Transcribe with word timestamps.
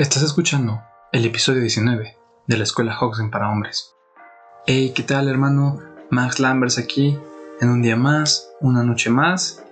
Estás 0.00 0.22
escuchando 0.22 0.80
el 1.12 1.26
episodio 1.26 1.60
19 1.60 2.16
de 2.46 2.56
la 2.56 2.64
Escuela 2.64 2.98
Hoxen 2.98 3.30
para 3.30 3.50
Hombres. 3.50 3.92
Hey, 4.66 4.92
¿qué 4.94 5.02
tal 5.02 5.28
hermano? 5.28 5.78
Max 6.08 6.40
Lambers 6.40 6.78
aquí, 6.78 7.18
en 7.60 7.68
un 7.68 7.82
día 7.82 7.96
más, 7.96 8.48
una 8.62 8.82
noche 8.82 9.10
más. 9.10 9.62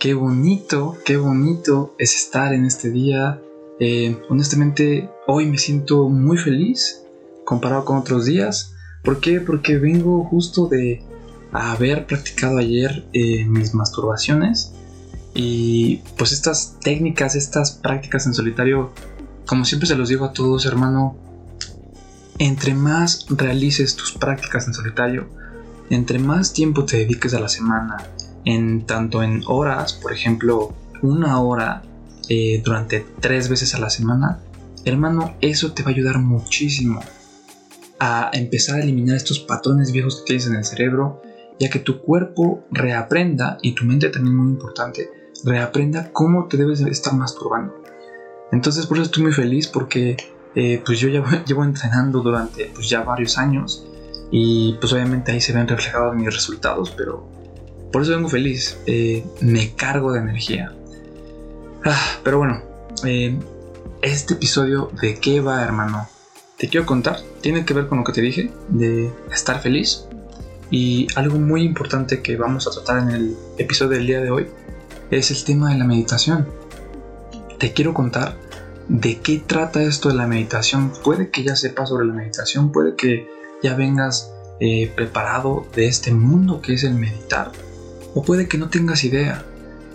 Qué 0.00 0.12
bonito, 0.12 0.98
qué 1.04 1.16
bonito 1.18 1.94
es 2.00 2.16
estar 2.16 2.52
en 2.52 2.64
este 2.64 2.90
día. 2.90 3.40
Eh, 3.78 4.20
honestamente, 4.28 5.08
hoy 5.28 5.46
me 5.46 5.58
siento 5.58 6.08
muy 6.08 6.36
feliz 6.36 7.04
comparado 7.44 7.84
con 7.84 7.98
otros 7.98 8.24
días. 8.24 8.74
¿Por 9.04 9.20
qué? 9.20 9.40
Porque 9.40 9.78
vengo 9.78 10.24
justo 10.24 10.66
de 10.66 11.00
haber 11.52 12.06
practicado 12.06 12.58
ayer 12.58 13.06
eh, 13.12 13.44
mis 13.44 13.72
masturbaciones. 13.72 14.72
Y 15.32 15.98
pues 16.18 16.32
estas 16.32 16.80
técnicas, 16.80 17.36
estas 17.36 17.70
prácticas 17.70 18.26
en 18.26 18.34
solitario 18.34 18.90
como 19.46 19.64
siempre 19.64 19.86
se 19.86 19.96
los 19.96 20.08
digo 20.08 20.24
a 20.24 20.32
todos, 20.32 20.66
hermano, 20.66 21.16
entre 22.38 22.74
más 22.74 23.26
realices 23.28 23.96
tus 23.96 24.12
prácticas 24.12 24.66
en 24.66 24.74
solitario, 24.74 25.28
entre 25.90 26.18
más 26.18 26.52
tiempo 26.52 26.84
te 26.84 26.98
dediques 26.98 27.34
a 27.34 27.40
la 27.40 27.48
semana, 27.48 27.96
en 28.44 28.86
tanto 28.86 29.22
en 29.22 29.42
horas, 29.46 29.92
por 29.94 30.12
ejemplo, 30.12 30.74
una 31.02 31.40
hora 31.40 31.82
eh, 32.28 32.62
durante 32.64 33.06
tres 33.20 33.48
veces 33.48 33.74
a 33.74 33.78
la 33.78 33.90
semana, 33.90 34.40
hermano, 34.84 35.34
eso 35.40 35.72
te 35.72 35.82
va 35.82 35.90
a 35.90 35.94
ayudar 35.94 36.18
muchísimo 36.18 37.00
a 38.00 38.30
empezar 38.32 38.76
a 38.76 38.82
eliminar 38.82 39.16
estos 39.16 39.40
patrones 39.40 39.92
viejos 39.92 40.16
que 40.16 40.24
tienes 40.26 40.46
en 40.46 40.56
el 40.56 40.64
cerebro, 40.64 41.22
ya 41.58 41.70
que 41.70 41.78
tu 41.78 42.00
cuerpo 42.00 42.64
reaprenda, 42.70 43.58
y 43.62 43.72
tu 43.72 43.84
mente 43.84 44.08
también 44.08 44.36
muy 44.36 44.48
importante, 44.48 45.08
reaprenda 45.44 46.10
cómo 46.12 46.48
te 46.48 46.56
debes 46.56 46.80
estar 46.80 47.14
masturbando. 47.14 47.83
Entonces 48.52 48.86
por 48.86 48.98
eso 48.98 49.06
estoy 49.06 49.24
muy 49.24 49.32
feliz 49.32 49.68
porque 49.68 50.16
eh, 50.54 50.82
pues 50.84 51.00
yo 51.00 51.08
ya 51.08 51.44
llevo 51.46 51.64
entrenando 51.64 52.20
durante 52.20 52.66
pues 52.74 52.88
ya 52.88 53.02
varios 53.02 53.38
años 53.38 53.86
y 54.30 54.74
pues 54.80 54.92
obviamente 54.92 55.32
ahí 55.32 55.40
se 55.40 55.52
ven 55.52 55.68
reflejados 55.68 56.14
mis 56.14 56.32
resultados, 56.32 56.92
pero 56.96 57.28
por 57.92 58.02
eso 58.02 58.12
vengo 58.12 58.28
feliz, 58.28 58.78
eh, 58.86 59.24
me 59.40 59.74
cargo 59.74 60.12
de 60.12 60.20
energía. 60.20 60.72
Ah, 61.84 62.18
pero 62.24 62.38
bueno, 62.38 62.62
eh, 63.04 63.38
este 64.02 64.34
episodio 64.34 64.90
de 65.00 65.18
qué 65.18 65.40
va 65.40 65.62
hermano, 65.62 66.08
te 66.56 66.68
quiero 66.68 66.86
contar, 66.86 67.20
tiene 67.40 67.64
que 67.64 67.74
ver 67.74 67.86
con 67.86 67.98
lo 67.98 68.04
que 68.04 68.12
te 68.12 68.20
dije, 68.20 68.50
de 68.68 69.12
estar 69.32 69.60
feliz. 69.60 70.06
Y 70.70 71.06
algo 71.14 71.38
muy 71.38 71.62
importante 71.62 72.22
que 72.22 72.36
vamos 72.36 72.66
a 72.66 72.70
tratar 72.70 73.02
en 73.02 73.10
el 73.10 73.36
episodio 73.58 73.98
del 73.98 74.06
día 74.06 74.20
de 74.20 74.30
hoy 74.30 74.48
es 75.10 75.30
el 75.30 75.44
tema 75.44 75.70
de 75.70 75.78
la 75.78 75.84
meditación. 75.84 76.48
Te 77.64 77.72
quiero 77.72 77.94
contar 77.94 78.36
de 78.90 79.20
qué 79.20 79.38
trata 79.38 79.82
esto 79.82 80.10
de 80.10 80.14
la 80.16 80.26
meditación. 80.26 80.92
Puede 81.02 81.30
que 81.30 81.44
ya 81.44 81.56
sepas 81.56 81.88
sobre 81.88 82.04
la 82.04 82.12
meditación, 82.12 82.72
puede 82.72 82.94
que 82.94 83.26
ya 83.62 83.74
vengas 83.74 84.34
eh, 84.60 84.92
preparado 84.94 85.66
de 85.74 85.86
este 85.86 86.12
mundo 86.12 86.60
que 86.60 86.74
es 86.74 86.84
el 86.84 86.92
meditar, 86.92 87.52
o 88.14 88.22
puede 88.22 88.48
que 88.48 88.58
no 88.58 88.68
tengas 88.68 89.02
idea. 89.04 89.46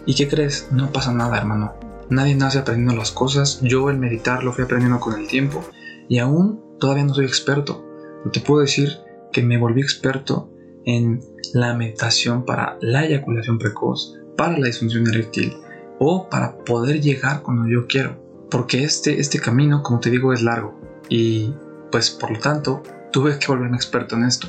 ¿Y 0.08 0.16
qué 0.16 0.28
crees? 0.28 0.70
No 0.72 0.92
pasa 0.92 1.14
nada, 1.14 1.38
hermano. 1.38 1.76
Nadie 2.10 2.34
nace 2.34 2.58
aprendiendo 2.58 2.96
las 2.96 3.12
cosas. 3.12 3.60
Yo 3.62 3.92
el 3.92 4.00
meditar 4.00 4.44
lo 4.44 4.52
fui 4.52 4.64
aprendiendo 4.64 5.00
con 5.00 5.14
el 5.20 5.28
tiempo 5.28 5.64
y 6.08 6.18
aún 6.18 6.60
todavía 6.80 7.04
no 7.04 7.14
soy 7.14 7.26
experto. 7.26 7.86
Te 8.34 8.40
puedo 8.40 8.62
decir 8.62 8.98
que 9.32 9.44
me 9.44 9.60
volví 9.60 9.82
experto 9.82 10.50
en 10.86 11.22
la 11.54 11.76
meditación 11.76 12.46
para 12.46 12.80
la 12.82 13.06
eyaculación 13.06 13.60
precoz, 13.60 14.16
para 14.36 14.58
la 14.58 14.66
disfunción 14.66 15.06
eréctil 15.08 15.54
o 16.00 16.30
para 16.30 16.58
poder 16.58 17.02
llegar 17.02 17.42
cuando 17.42 17.68
yo 17.68 17.86
quiero 17.88 18.30
porque 18.50 18.84
este, 18.84 19.20
este 19.20 19.40
camino, 19.40 19.84
como 19.84 20.00
te 20.00 20.10
digo, 20.10 20.34
es 20.34 20.42
largo 20.42 20.80
y 21.08 21.54
pues 21.92 22.10
por 22.10 22.32
lo 22.32 22.40
tanto 22.40 22.84
tuve 23.12 23.38
que 23.40 23.48
volverme 23.48 23.78
experto 23.78 24.16
en 24.16 24.26
esto. 24.26 24.48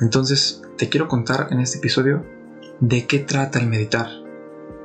Entonces 0.00 0.62
te 0.76 0.88
quiero 0.88 1.08
contar 1.08 1.48
en 1.50 1.60
este 1.60 1.78
episodio 1.78 2.24
de 2.80 3.06
qué 3.06 3.20
trata 3.20 3.58
el 3.58 3.66
meditar, 3.66 4.08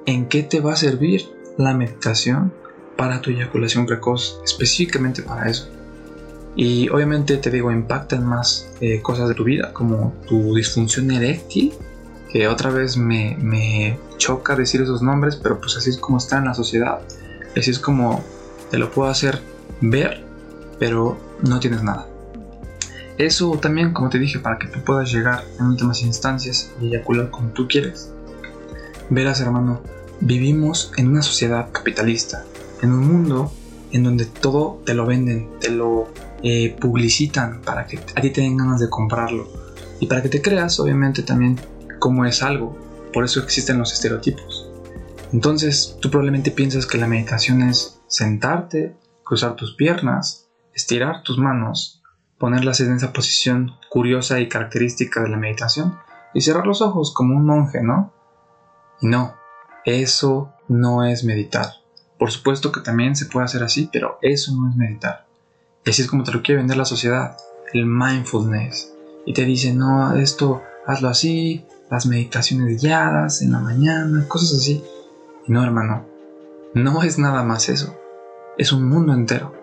en 0.05 0.27
qué 0.27 0.43
te 0.43 0.59
va 0.59 0.73
a 0.73 0.75
servir 0.75 1.29
la 1.57 1.73
meditación 1.73 2.53
para 2.95 3.21
tu 3.21 3.31
eyaculación 3.31 3.85
precoz, 3.85 4.41
específicamente 4.43 5.21
para 5.21 5.49
eso. 5.49 5.69
Y 6.55 6.89
obviamente 6.89 7.37
te 7.37 7.51
digo, 7.51 7.71
impactan 7.71 8.25
más 8.25 8.69
eh, 8.81 9.01
cosas 9.01 9.29
de 9.29 9.35
tu 9.35 9.43
vida, 9.43 9.71
como 9.73 10.13
tu 10.27 10.55
disfunción 10.55 11.09
eréctil, 11.11 11.73
que 12.31 12.47
otra 12.47 12.69
vez 12.69 12.97
me, 12.97 13.35
me 13.41 13.97
choca 14.17 14.55
decir 14.55 14.81
esos 14.81 15.01
nombres, 15.01 15.35
pero 15.35 15.59
pues 15.59 15.75
así 15.77 15.89
es 15.89 15.97
como 15.97 16.17
está 16.17 16.37
en 16.37 16.45
la 16.45 16.53
sociedad, 16.53 16.99
así 17.57 17.71
es 17.71 17.79
como 17.79 18.23
te 18.69 18.77
lo 18.77 18.91
puedo 18.91 19.09
hacer 19.09 19.41
ver, 19.81 20.23
pero 20.77 21.17
no 21.41 21.59
tienes 21.59 21.83
nada. 21.83 22.07
Eso 23.17 23.51
también, 23.59 23.91
como 23.91 24.09
te 24.09 24.17
dije, 24.17 24.39
para 24.39 24.57
que 24.57 24.67
tú 24.67 24.79
puedas 24.79 25.11
llegar 25.11 25.43
en 25.59 25.65
últimas 25.65 26.01
instancias 26.03 26.71
y 26.79 26.87
eyacular 26.87 27.29
como 27.29 27.49
tú 27.49 27.67
quieres. 27.67 28.13
Verás, 29.09 29.41
hermano, 29.41 29.81
vivimos 30.21 30.93
en 30.97 31.09
una 31.09 31.21
sociedad 31.21 31.69
capitalista, 31.71 32.45
en 32.81 32.93
un 32.93 33.05
mundo 33.05 33.51
en 33.91 34.03
donde 34.03 34.25
todo 34.25 34.81
te 34.85 34.93
lo 34.93 35.05
venden, 35.05 35.49
te 35.59 35.69
lo 35.69 36.07
eh, 36.43 36.77
publicitan 36.79 37.59
para 37.61 37.87
que 37.87 37.97
a 38.15 38.21
ti 38.21 38.29
te 38.29 38.41
den 38.41 38.55
ganas 38.55 38.79
de 38.79 38.89
comprarlo 38.89 39.49
y 39.99 40.05
para 40.05 40.21
que 40.21 40.29
te 40.29 40.41
creas, 40.41 40.79
obviamente, 40.79 41.23
también 41.23 41.59
cómo 41.99 42.25
es 42.25 42.41
algo. 42.41 42.77
Por 43.13 43.23
eso 43.23 43.39
existen 43.39 43.77
los 43.77 43.93
estereotipos. 43.93 44.69
Entonces, 45.31 45.97
tú 46.01 46.09
probablemente 46.09 46.51
piensas 46.51 46.85
que 46.85 46.97
la 46.97 47.07
meditación 47.07 47.61
es 47.61 47.99
sentarte, 48.07 48.95
cruzar 49.23 49.55
tus 49.55 49.75
piernas, 49.75 50.47
estirar 50.73 51.21
tus 51.23 51.37
manos, 51.37 52.01
ponerlas 52.39 52.79
en 52.79 52.93
esa 52.93 53.13
posición 53.13 53.73
curiosa 53.89 54.39
y 54.39 54.49
característica 54.49 55.21
de 55.21 55.29
la 55.29 55.37
meditación 55.37 55.99
y 56.33 56.41
cerrar 56.41 56.65
los 56.65 56.81
ojos 56.81 57.13
como 57.13 57.35
un 57.35 57.45
monje, 57.45 57.81
¿no? 57.83 58.11
Y 59.01 59.07
no, 59.07 59.35
eso 59.85 60.53
no 60.67 61.05
es 61.05 61.23
meditar. 61.23 61.67
Por 62.17 62.31
supuesto 62.31 62.71
que 62.71 62.81
también 62.81 63.15
se 63.15 63.27
puede 63.27 63.45
hacer 63.45 63.63
así, 63.63 63.89
pero 63.91 64.17
eso 64.21 64.53
no 64.55 64.69
es 64.69 64.75
meditar. 64.75 65.25
Y 65.85 65.89
así 65.89 66.01
es 66.01 66.07
como 66.07 66.23
te 66.23 66.31
lo 66.31 66.41
quiere 66.41 66.59
vender 66.59 66.77
la 66.77 66.85
sociedad, 66.85 67.37
el 67.73 67.85
mindfulness. 67.85 68.93
Y 69.25 69.33
te 69.33 69.45
dice, 69.45 69.73
no, 69.73 70.15
esto 70.15 70.61
hazlo 70.85 71.09
así, 71.09 71.65
las 71.89 72.05
meditaciones 72.05 72.81
guiadas 72.81 73.41
en 73.41 73.51
la 73.51 73.59
mañana, 73.59 74.25
cosas 74.27 74.59
así. 74.59 74.83
Y 75.47 75.51
no, 75.51 75.63
hermano, 75.63 76.05
no 76.73 77.03
es 77.03 77.17
nada 77.17 77.43
más 77.43 77.69
eso 77.69 77.95
es 78.59 78.73
un 78.73 78.87
mundo 78.87 79.13
entero 79.13 79.55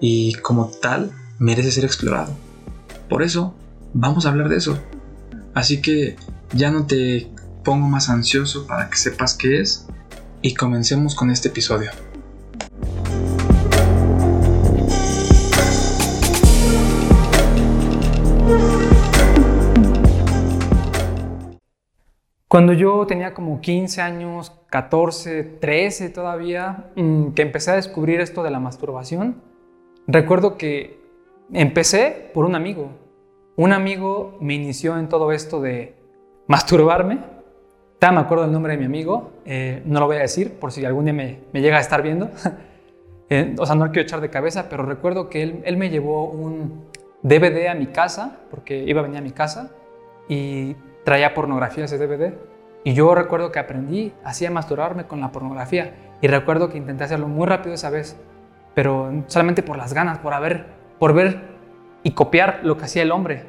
y 0.00 0.34
como 0.34 0.66
tal 0.66 1.12
merece 1.38 1.70
ser 1.70 1.84
explorado. 1.84 2.36
Por 3.08 3.22
eso 3.22 3.54
vamos 3.94 4.26
a 4.26 4.30
hablar 4.30 4.48
de 4.48 4.56
eso. 4.56 4.76
Así 5.54 5.80
que 5.80 6.16
ya 6.52 6.70
no 6.72 6.84
te 6.84 7.30
pongo 7.62 7.88
más 7.88 8.10
ansioso 8.10 8.66
para 8.66 8.90
que 8.90 8.96
sepas 8.96 9.34
qué 9.34 9.60
es 9.60 9.86
y 10.42 10.54
comencemos 10.54 11.14
con 11.14 11.30
este 11.30 11.48
episodio. 11.48 11.92
Cuando 22.54 22.72
yo 22.72 23.04
tenía 23.04 23.34
como 23.34 23.60
15 23.60 24.00
años, 24.00 24.52
14, 24.70 25.42
13 25.42 26.08
todavía, 26.10 26.92
mm, 26.94 27.30
que 27.30 27.42
empecé 27.42 27.72
a 27.72 27.74
descubrir 27.74 28.20
esto 28.20 28.44
de 28.44 28.52
la 28.52 28.60
masturbación, 28.60 29.42
recuerdo 30.06 30.56
que 30.56 31.00
empecé 31.52 32.30
por 32.32 32.44
un 32.44 32.54
amigo. 32.54 32.90
Un 33.56 33.72
amigo 33.72 34.38
me 34.40 34.54
inició 34.54 34.96
en 34.96 35.08
todo 35.08 35.32
esto 35.32 35.60
de 35.60 35.96
masturbarme. 36.46 37.18
Ya 38.00 38.12
me 38.12 38.20
acuerdo 38.20 38.44
el 38.44 38.52
nombre 38.52 38.74
de 38.74 38.78
mi 38.78 38.84
amigo, 38.84 39.32
eh, 39.44 39.82
no 39.84 39.98
lo 39.98 40.06
voy 40.06 40.18
a 40.18 40.20
decir 40.20 40.52
por 40.52 40.70
si 40.70 40.84
algún 40.84 41.06
día 41.06 41.12
me, 41.12 41.60
llega 41.60 41.78
a 41.78 41.80
estar 41.80 42.02
viendo. 42.02 42.30
Eh, 43.30 43.56
o 43.58 43.64
sea, 43.64 43.74
no 43.74 43.86
lo 43.86 43.90
quiero 43.90 44.04
echar 44.04 44.20
de 44.20 44.28
cabeza, 44.28 44.68
pero 44.68 44.84
recuerdo 44.84 45.30
que 45.30 45.42
él, 45.42 45.62
él 45.64 45.78
me 45.78 45.88
llevó 45.88 46.28
un 46.28 46.84
DVD 47.22 47.68
a 47.68 47.74
mi 47.74 47.86
casa, 47.86 48.40
porque 48.50 48.84
iba 48.84 49.00
a 49.00 49.02
venir 49.02 49.16
a 49.16 49.22
mi 49.22 49.30
casa, 49.30 49.72
y 50.28 50.76
traía 51.04 51.34
pornografía 51.34 51.84
ese 51.84 51.98
DVD. 51.98 52.34
Y 52.82 52.92
yo 52.94 53.14
recuerdo 53.14 53.52
que 53.52 53.58
aprendí 53.58 54.12
así 54.24 54.44
a 54.44 54.50
masturbarme 54.50 55.06
con 55.06 55.20
la 55.20 55.30
pornografía. 55.30 56.16
Y 56.20 56.26
recuerdo 56.26 56.70
que 56.70 56.78
intenté 56.78 57.04
hacerlo 57.04 57.28
muy 57.28 57.46
rápido 57.46 57.74
esa 57.74 57.90
vez, 57.90 58.16
pero 58.74 59.24
solamente 59.26 59.62
por 59.62 59.76
las 59.76 59.94
ganas, 59.94 60.18
por, 60.18 60.34
haber, 60.34 60.66
por 60.98 61.14
ver 61.14 61.42
y 62.02 62.10
copiar 62.12 62.60
lo 62.62 62.76
que 62.76 62.84
hacía 62.84 63.02
el 63.02 63.12
hombre. 63.12 63.44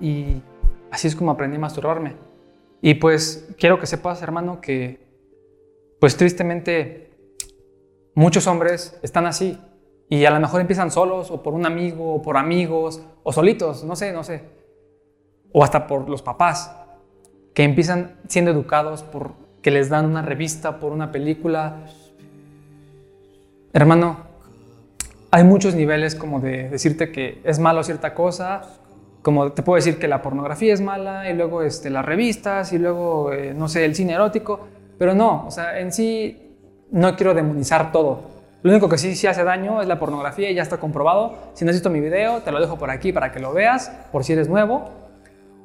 Y 0.00 0.42
así 0.90 1.08
es 1.08 1.16
como 1.16 1.32
aprendí 1.32 1.56
a 1.56 1.60
masturbarme. 1.60 2.16
Y 2.80 2.94
pues 2.94 3.48
quiero 3.58 3.78
que 3.78 3.86
sepas, 3.86 4.22
hermano, 4.22 4.60
que 4.60 5.06
pues 6.00 6.16
tristemente 6.16 7.10
muchos 8.14 8.46
hombres 8.46 8.98
están 9.02 9.26
así. 9.26 9.58
Y 10.08 10.24
a 10.24 10.30
lo 10.30 10.40
mejor 10.40 10.62
empiezan 10.62 10.90
solos, 10.90 11.30
o 11.30 11.42
por 11.42 11.52
un 11.52 11.66
amigo, 11.66 12.14
o 12.14 12.22
por 12.22 12.38
amigos, 12.38 13.02
o 13.22 13.32
solitos, 13.32 13.84
no 13.84 13.94
sé, 13.94 14.12
no 14.12 14.24
sé. 14.24 14.42
O 15.52 15.62
hasta 15.62 15.86
por 15.86 16.08
los 16.08 16.22
papás 16.22 16.74
que 17.58 17.64
empiezan 17.64 18.12
siendo 18.28 18.52
educados 18.52 19.02
por 19.02 19.32
que 19.62 19.72
les 19.72 19.88
dan 19.88 20.06
una 20.06 20.22
revista, 20.22 20.78
por 20.78 20.92
una 20.92 21.10
película. 21.10 21.78
Hermano, 23.72 24.18
hay 25.32 25.42
muchos 25.42 25.74
niveles 25.74 26.14
como 26.14 26.38
de 26.38 26.68
decirte 26.68 27.10
que 27.10 27.40
es 27.42 27.58
malo 27.58 27.82
cierta 27.82 28.14
cosa, 28.14 28.62
como 29.22 29.50
te 29.50 29.64
puedo 29.64 29.74
decir 29.74 29.98
que 29.98 30.06
la 30.06 30.22
pornografía 30.22 30.72
es 30.72 30.80
mala 30.80 31.28
y 31.28 31.34
luego 31.34 31.62
este, 31.62 31.90
las 31.90 32.04
revistas 32.04 32.72
y 32.72 32.78
luego, 32.78 33.32
eh, 33.32 33.52
no 33.54 33.66
sé, 33.66 33.84
el 33.84 33.96
cine 33.96 34.12
erótico, 34.12 34.68
pero 34.96 35.16
no, 35.16 35.44
o 35.44 35.50
sea, 35.50 35.80
en 35.80 35.92
sí 35.92 36.54
no 36.92 37.16
quiero 37.16 37.34
demonizar 37.34 37.90
todo. 37.90 38.20
Lo 38.62 38.70
único 38.70 38.88
que 38.88 38.98
sí, 38.98 39.16
sí 39.16 39.26
hace 39.26 39.42
daño 39.42 39.82
es 39.82 39.88
la 39.88 39.98
pornografía 39.98 40.48
y 40.48 40.54
ya 40.54 40.62
está 40.62 40.76
comprobado. 40.76 41.36
Si 41.54 41.64
no 41.64 41.72
has 41.72 41.76
visto 41.76 41.90
mi 41.90 41.98
video, 41.98 42.38
te 42.38 42.52
lo 42.52 42.60
dejo 42.60 42.78
por 42.78 42.90
aquí 42.90 43.12
para 43.12 43.32
que 43.32 43.40
lo 43.40 43.52
veas, 43.52 43.90
por 44.12 44.22
si 44.22 44.34
eres 44.34 44.48
nuevo. 44.48 44.90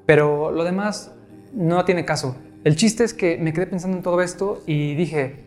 Pero 0.08 0.50
lo 0.50 0.64
demás 0.64 1.12
no 1.54 1.86
tiene 1.86 2.06
caso. 2.06 2.36
El 2.64 2.76
chiste 2.76 3.04
es 3.04 3.14
que 3.14 3.38
me 3.38 3.54
quedé 3.54 3.68
pensando 3.68 3.98
en 3.98 4.04
todo 4.04 4.22
esto 4.22 4.62
y 4.66 4.96
dije, 4.96 5.46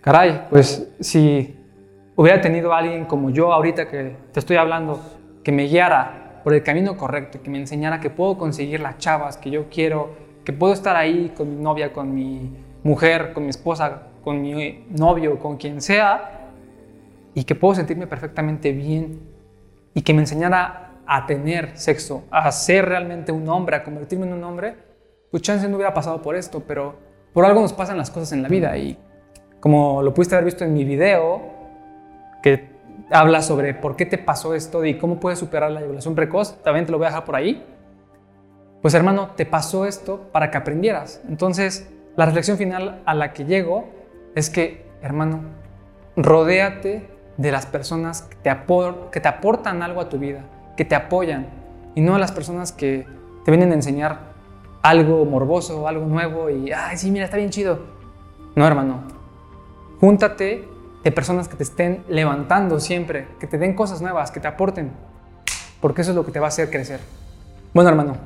caray, 0.00 0.46
pues 0.50 0.88
si 1.00 1.56
hubiera 2.16 2.40
tenido 2.40 2.74
alguien 2.74 3.04
como 3.04 3.30
yo 3.30 3.52
ahorita 3.52 3.88
que 3.88 4.16
te 4.32 4.40
estoy 4.40 4.56
hablando, 4.56 5.00
que 5.42 5.52
me 5.52 5.66
guiara 5.66 6.40
por 6.42 6.54
el 6.54 6.62
camino 6.62 6.96
correcto, 6.96 7.40
que 7.42 7.50
me 7.50 7.58
enseñara 7.58 8.00
que 8.00 8.10
puedo 8.10 8.36
conseguir 8.36 8.80
las 8.80 8.98
chavas 8.98 9.36
que 9.36 9.50
yo 9.50 9.68
quiero, 9.70 10.14
que 10.44 10.52
puedo 10.52 10.72
estar 10.72 10.96
ahí 10.96 11.32
con 11.36 11.56
mi 11.56 11.62
novia, 11.62 11.92
con 11.92 12.14
mi 12.14 12.52
mujer, 12.82 13.32
con 13.32 13.44
mi 13.44 13.50
esposa, 13.50 14.08
con 14.22 14.42
mi 14.42 14.84
novio, 14.90 15.38
con 15.38 15.56
quien 15.56 15.80
sea, 15.80 16.50
y 17.34 17.44
que 17.44 17.54
puedo 17.54 17.74
sentirme 17.74 18.06
perfectamente 18.06 18.72
bien 18.72 19.20
y 19.94 20.02
que 20.02 20.12
me 20.12 20.20
enseñara 20.20 20.92
a 21.06 21.26
tener 21.26 21.76
sexo, 21.78 22.24
a 22.30 22.50
ser 22.52 22.86
realmente 22.86 23.32
un 23.32 23.48
hombre, 23.48 23.76
a 23.76 23.84
convertirme 23.84 24.26
en 24.26 24.34
un 24.34 24.44
hombre, 24.44 24.76
pues 25.34 25.42
chance 25.42 25.68
no 25.68 25.74
hubiera 25.74 25.92
pasado 25.92 26.22
por 26.22 26.36
esto, 26.36 26.62
pero 26.64 26.94
por 27.32 27.44
algo 27.44 27.60
nos 27.60 27.72
pasan 27.72 27.98
las 27.98 28.08
cosas 28.08 28.30
en 28.30 28.40
la 28.44 28.48
vida 28.48 28.78
y 28.78 28.96
como 29.58 30.00
lo 30.00 30.14
pudiste 30.14 30.36
haber 30.36 30.44
visto 30.44 30.62
en 30.62 30.72
mi 30.72 30.84
video, 30.84 31.42
que 32.40 32.70
habla 33.10 33.42
sobre 33.42 33.74
por 33.74 33.96
qué 33.96 34.06
te 34.06 34.16
pasó 34.16 34.54
esto 34.54 34.84
y 34.84 34.96
cómo 34.96 35.18
puedes 35.18 35.40
superar 35.40 35.72
la 35.72 35.80
eyaculación 35.80 36.14
precoz, 36.14 36.62
también 36.62 36.86
te 36.86 36.92
lo 36.92 36.98
voy 36.98 37.06
a 37.06 37.10
dejar 37.10 37.24
por 37.24 37.34
ahí. 37.34 37.66
Pues 38.80 38.94
hermano, 38.94 39.30
te 39.34 39.44
pasó 39.44 39.86
esto 39.86 40.28
para 40.30 40.52
que 40.52 40.56
aprendieras. 40.56 41.20
Entonces, 41.28 41.90
la 42.14 42.26
reflexión 42.26 42.56
final 42.56 43.02
a 43.04 43.14
la 43.14 43.32
que 43.32 43.44
llego 43.44 43.88
es 44.36 44.50
que, 44.50 44.86
hermano, 45.02 45.40
rodéate 46.16 47.08
de 47.38 47.50
las 47.50 47.66
personas 47.66 48.22
que 48.22 48.36
te, 48.36 48.56
que 49.10 49.18
te 49.18 49.28
aportan 49.28 49.82
algo 49.82 50.00
a 50.00 50.08
tu 50.08 50.16
vida, 50.16 50.44
que 50.76 50.84
te 50.84 50.94
apoyan, 50.94 51.48
y 51.96 52.02
no 52.02 52.14
a 52.14 52.20
las 52.20 52.30
personas 52.30 52.70
que 52.70 53.04
te 53.44 53.50
vienen 53.50 53.72
a 53.72 53.74
enseñar 53.74 54.33
algo 54.84 55.24
morboso, 55.24 55.88
algo 55.88 56.04
nuevo 56.04 56.50
y, 56.50 56.70
ay, 56.70 56.98
sí, 56.98 57.10
mira, 57.10 57.24
está 57.24 57.38
bien 57.38 57.48
chido. 57.48 57.78
No, 58.54 58.66
hermano. 58.66 59.00
Júntate 59.98 60.68
de 61.02 61.10
personas 61.10 61.48
que 61.48 61.56
te 61.56 61.62
estén 61.62 62.04
levantando 62.06 62.78
siempre, 62.78 63.28
que 63.40 63.46
te 63.46 63.56
den 63.56 63.74
cosas 63.74 64.02
nuevas, 64.02 64.30
que 64.30 64.40
te 64.40 64.48
aporten, 64.48 64.92
porque 65.80 66.02
eso 66.02 66.10
es 66.10 66.16
lo 66.16 66.26
que 66.26 66.32
te 66.32 66.38
va 66.38 66.46
a 66.46 66.48
hacer 66.48 66.68
crecer. 66.68 67.00
Bueno, 67.72 67.88
hermano, 67.88 68.16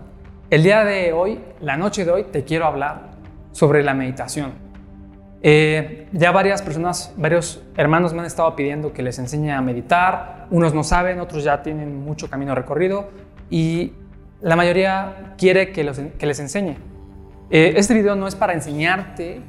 el 0.51 0.65
día 0.65 0.83
de 0.83 1.13
hoy, 1.13 1.41
la 1.61 1.77
noche 1.77 2.05
de 2.05 2.11
hoy, 2.11 2.25
te 2.25 2.43
quiero 2.43 2.67
hablar 2.67 3.13
sobre 3.53 3.85
la 3.85 3.95
meditación. 3.95 4.53
Eh, 5.43 6.09
ya 6.11 6.33
varias 6.33 6.61
personas, 6.63 7.15
varios 7.17 7.63
hermanos 7.77 8.15
me 8.15 8.19
han 8.19 8.27
estado 8.27 8.57
pidiendo 8.57 8.93
que 8.93 9.05
les 9.05 9.21
enseñe 9.21 9.53
a 9.53 9.61
meditar. 9.61 10.49
Unos 10.51 10.75
no 10.75 10.83
saben, 10.83 11.21
otros 11.21 11.45
ya 11.45 11.63
tienen 11.63 12.05
mucho 12.05 12.29
camino 12.29 12.57
recorrido 12.57 13.11
y 13.49 13.93
la 14.41 14.57
mayoría 14.57 15.35
quiere 15.37 15.73
que, 15.73 15.85
les 15.85 16.41
enseñe. 16.41 16.77
Eh, 17.51 17.75
este 17.77 17.95
video 17.95 18.15
no 18.15 18.27
es 18.27 18.35
para 18.35 18.53
enseñarte 18.53 19.41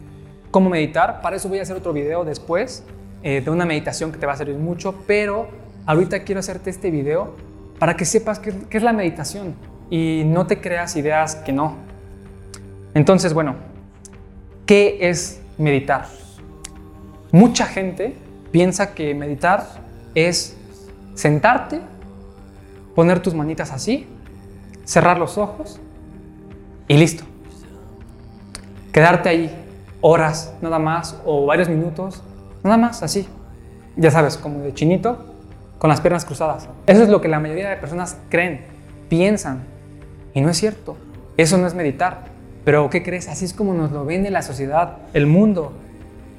cómo 0.51 0.69
meditar, 0.69 1.21
para 1.21 1.35
eso 1.35 1.49
voy 1.49 1.59
a 1.59 1.61
hacer 1.61 1.75
otro 1.75 1.93
video 1.93 2.23
después 2.23 2.83
eh, 3.23 3.41
de 3.41 3.51
una 3.51 3.65
meditación 3.65 4.11
que 4.11 4.17
te 4.17 4.25
va 4.25 4.33
a 4.33 4.37
servir 4.37 4.57
mucho, 4.57 5.03
pero 5.05 5.49
ahorita 5.85 6.23
quiero 6.23 6.39
hacerte 6.39 6.69
este 6.69 6.91
video 6.91 7.35
para 7.77 7.95
que 7.95 8.05
sepas 8.05 8.39
qué 8.39 8.53
es 8.69 8.83
la 8.83 8.93
meditación 8.93 9.55
y 9.89 10.23
no 10.25 10.47
te 10.47 10.59
creas 10.59 10.95
ideas 10.95 11.35
que 11.35 11.51
no. 11.51 11.77
Entonces, 12.93 13.33
bueno, 13.33 13.55
¿qué 14.65 14.97
es 15.01 15.39
meditar. 15.59 16.07
Mucha 17.31 17.67
gente 17.67 18.15
piensa 18.51 18.95
que 18.95 19.13
meditar 19.13 19.67
es 20.15 20.55
sentarte, 21.13 21.81
poner 22.95 23.19
tus 23.19 23.35
manitas 23.35 23.71
así, 23.71 24.07
cerrar 24.89 25.19
los 25.19 25.37
ojos 25.37 25.79
y 26.87 26.97
listo. 26.97 27.23
Quedarte 28.91 29.29
ahí 29.29 29.55
horas 30.01 30.55
nada 30.63 30.79
más 30.79 31.15
o 31.25 31.45
varios 31.45 31.69
minutos, 31.69 32.23
nada 32.63 32.75
más 32.75 33.03
así. 33.03 33.27
Ya 33.97 34.09
sabes, 34.09 34.35
como 34.35 34.61
de 34.61 34.73
chinito, 34.73 35.25
con 35.77 35.91
las 35.91 36.01
piernas 36.01 36.25
cruzadas. 36.25 36.69
Eso 36.87 37.03
es 37.03 37.09
lo 37.09 37.21
que 37.21 37.27
la 37.27 37.39
mayoría 37.39 37.69
de 37.69 37.77
personas 37.77 38.17
creen, 38.29 38.65
piensan. 39.09 39.63
Y 40.33 40.41
no 40.41 40.49
es 40.49 40.57
cierto. 40.57 40.97
Eso 41.37 41.59
no 41.59 41.67
es 41.67 41.75
meditar. 41.75 42.23
Pero 42.65 42.89
¿qué 42.89 43.03
crees? 43.03 43.27
Así 43.27 43.45
es 43.45 43.53
como 43.53 43.75
nos 43.75 43.91
lo 43.91 44.05
vende 44.05 44.31
la 44.31 44.41
sociedad, 44.41 44.97
el 45.13 45.27
mundo. 45.27 45.71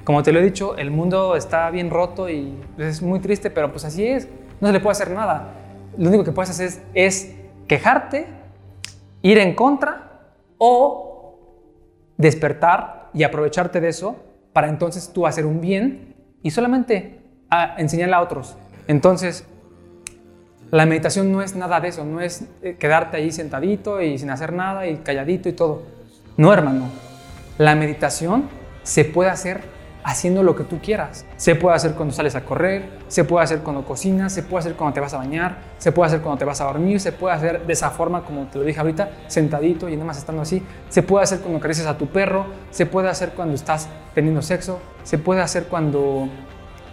Como 0.03 0.25
te 0.25 0.33
lo 0.33 0.41
he 0.41 0.43
dicho, 0.43 0.77
el 0.77 0.91
mundo 0.91 1.37
está 1.37 1.71
bien 1.71 1.89
roto 1.89 2.29
y 2.29 2.53
es 2.79 3.01
muy 3.01 3.21
triste, 3.21 3.49
pero 3.49 3.71
pues 3.71 3.85
así 3.85 4.05
es. 4.05 4.27
No 4.61 4.67
se 4.67 4.73
le 4.73 4.81
puede 4.81 4.93
hacer 4.93 5.13
nada. 5.13 5.53
Lo 5.97 6.09
único 6.09 6.25
que 6.25 6.33
puedes 6.33 6.51
hacer 6.51 6.67
es, 6.67 6.83
es 6.95 7.37
quejarte, 7.69 8.40
ir 9.23 9.39
en 9.39 9.55
contra 9.55 10.35
o 10.59 11.39
despertar 12.17 13.11
y 13.15 13.23
aprovecharte 13.23 13.81
de 13.81 13.89
eso 13.89 14.17
para 14.53 14.69
entonces 14.69 15.13
tú 15.13 15.27
hacer 15.27 15.47
un 15.47 15.61
bien 15.61 16.15
y 16.43 16.51
solamente 16.51 17.21
a 17.51 17.77
enseñarle 17.79 18.15
a 18.15 18.21
otros. 18.21 18.57
Entonces, 18.89 19.47
la 20.71 20.87
meditación 20.87 21.33
no 21.33 21.43
es 21.43 21.57
nada 21.57 21.81
de 21.81 21.89
eso, 21.89 22.05
no 22.05 22.21
es 22.21 22.45
eh, 22.63 22.77
quedarte 22.79 23.17
ahí 23.17 23.33
sentadito 23.33 24.01
y 24.01 24.19
sin 24.19 24.31
hacer 24.31 24.53
nada 24.53 24.87
y 24.87 24.99
calladito 24.99 25.49
y 25.49 25.53
todo. 25.53 25.83
No, 26.37 26.53
hermano. 26.53 26.89
La 27.59 27.75
meditación 27.75 28.49
se 28.83 29.05
puede 29.05 29.31
hacer 29.31 29.61
haciendo 30.03 30.43
lo 30.43 30.57
que 30.57 30.65
tú 30.65 30.79
quieras. 30.81 31.27
Se 31.37 31.55
puede 31.55 31.77
hacer 31.77 31.95
cuando 31.95 32.15
sales 32.15 32.35
a 32.35 32.45
correr, 32.45 32.89
se 33.09 33.25
puede 33.25 33.45
hacer 33.45 33.61
cuando 33.61 33.85
cocinas, 33.85 34.33
se 34.33 34.43
puede 34.43 34.61
hacer 34.61 34.75
cuando 34.75 34.95
te 34.95 35.01
vas 35.01 35.15
a 35.15 35.19
bañar, 35.19 35.59
se 35.79 35.93
puede 35.93 36.09
hacer 36.09 36.21
cuando 36.21 36.39
te 36.39 36.45
vas 36.45 36.61
a 36.61 36.65
dormir, 36.65 37.01
se 37.01 37.13
puede 37.13 37.35
hacer 37.35 37.67
de 37.67 37.73
esa 37.73 37.91
forma 37.91 38.23
como 38.23 38.45
te 38.47 38.59
lo 38.59 38.65
dije 38.65 38.81
ahorita, 38.81 39.11
sentadito 39.27 39.89
y 39.89 39.95
nada 39.95 40.07
más 40.07 40.19
estando 40.19 40.43
así. 40.43 40.63
Se 40.89 41.03
puede 41.03 41.25
hacer 41.25 41.41
cuando 41.41 41.59
acaricias 41.59 41.87
a 41.87 41.99
tu 41.99 42.07
perro, 42.07 42.47
se 42.71 42.87
puede 42.87 43.09
hacer 43.09 43.31
cuando 43.31 43.55
estás 43.55 43.89
teniendo 44.15 44.43
sexo, 44.43 44.81
se 45.03 45.19
puede 45.19 45.41
hacer 45.41 45.65
cuando 45.65 46.29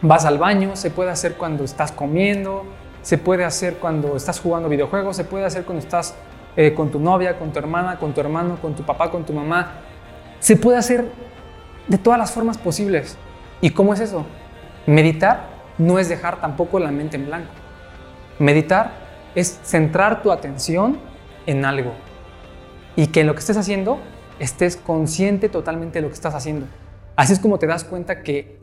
vas 0.01 0.25
al 0.25 0.37
baño, 0.37 0.75
se 0.75 0.91
puede 0.91 1.09
hacer 1.09 1.35
cuando 1.35 1.63
estás 1.63 1.91
comiendo, 1.91 2.65
se 3.01 3.17
puede 3.17 3.45
hacer 3.45 3.75
cuando 3.75 4.15
estás 4.15 4.39
jugando 4.39 4.69
videojuegos, 4.69 5.15
se 5.15 5.23
puede 5.23 5.45
hacer 5.45 5.63
cuando 5.63 5.83
estás 5.83 6.13
eh, 6.55 6.73
con 6.73 6.89
tu 6.89 6.99
novia, 6.99 7.37
con 7.37 7.51
tu 7.51 7.59
hermana, 7.59 7.97
con 7.97 8.13
tu 8.13 8.19
hermano, 8.19 8.57
con 8.61 8.75
tu 8.75 8.83
papá, 8.83 9.09
con 9.09 9.23
tu 9.23 9.33
mamá. 9.33 9.73
Se 10.39 10.55
puede 10.55 10.77
hacer 10.77 11.05
de 11.87 11.97
todas 11.97 12.19
las 12.19 12.31
formas 12.31 12.57
posibles. 12.57 13.17
¿Y 13.61 13.71
cómo 13.71 13.93
es 13.93 13.99
eso? 13.99 14.25
Meditar 14.85 15.49
no 15.77 15.99
es 15.99 16.09
dejar 16.09 16.41
tampoco 16.41 16.79
la 16.79 16.91
mente 16.91 17.17
en 17.17 17.27
blanco. 17.27 17.51
Meditar 18.39 18.91
es 19.35 19.59
centrar 19.63 20.21
tu 20.21 20.31
atención 20.31 20.99
en 21.45 21.65
algo 21.65 21.93
y 22.95 23.07
que 23.07 23.21
en 23.21 23.27
lo 23.27 23.33
que 23.33 23.39
estés 23.39 23.57
haciendo 23.57 23.99
estés 24.39 24.77
consciente 24.77 25.49
totalmente 25.49 25.99
de 25.99 26.03
lo 26.03 26.07
que 26.09 26.15
estás 26.15 26.35
haciendo. 26.35 26.67
Así 27.15 27.33
es 27.33 27.39
como 27.39 27.59
te 27.59 27.67
das 27.67 27.83
cuenta 27.83 28.21
que 28.21 28.59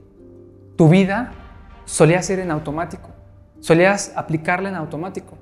tu 0.76 0.88
vida 0.88 1.33
solía 1.85 2.23
ser 2.23 2.38
en 2.38 2.50
automático, 2.50 3.11
solías 3.61 4.12
aplicarla 4.16 4.69
en 4.69 4.76
automático. 4.76 5.37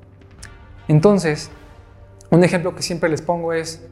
Entonces, 0.88 1.50
un 2.30 2.44
ejemplo 2.44 2.74
que 2.74 2.82
siempre 2.82 3.08
les 3.08 3.22
pongo 3.22 3.52
es 3.52 3.86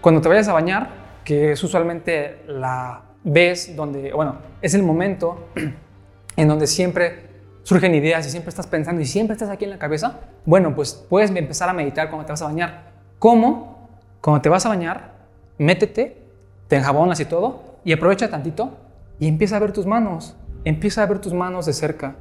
cuando 0.00 0.20
te 0.20 0.28
vayas 0.28 0.48
a 0.48 0.52
bañar, 0.52 1.05
que 1.26 1.52
es 1.52 1.62
usualmente 1.62 2.42
la 2.46 3.02
vez 3.22 3.76
donde, 3.76 4.14
bueno, 4.14 4.36
es 4.62 4.72
el 4.72 4.82
momento 4.82 5.48
en 6.36 6.48
donde 6.48 6.66
siempre 6.66 7.26
surgen 7.64 7.94
ideas 7.94 8.26
y 8.26 8.30
siempre 8.30 8.48
estás 8.48 8.66
pensando 8.66 9.02
y 9.02 9.04
siempre 9.04 9.34
estás 9.34 9.50
aquí 9.50 9.64
en 9.64 9.70
la 9.72 9.78
cabeza, 9.78 10.20
bueno, 10.46 10.74
pues 10.74 10.94
puedes 10.94 11.30
empezar 11.30 11.68
a 11.68 11.74
meditar 11.74 12.08
cuando 12.08 12.24
te 12.24 12.32
vas 12.32 12.40
a 12.42 12.46
bañar. 12.46 12.92
¿Cómo? 13.18 13.90
Cuando 14.22 14.40
te 14.40 14.48
vas 14.48 14.64
a 14.64 14.70
bañar, 14.70 15.16
métete, 15.58 16.22
te 16.68 16.76
enjabonas 16.76 17.20
y 17.20 17.26
todo, 17.26 17.78
y 17.84 17.92
aprovecha 17.92 18.30
tantito 18.30 18.70
y 19.18 19.28
empieza 19.28 19.56
a 19.56 19.58
ver 19.58 19.72
tus 19.72 19.84
manos, 19.84 20.36
empieza 20.64 21.02
a 21.02 21.06
ver 21.06 21.18
tus 21.18 21.34
manos 21.34 21.66
de 21.66 21.72
cerca. 21.72 22.14